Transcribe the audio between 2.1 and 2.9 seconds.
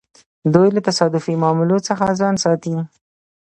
ځان ساتي.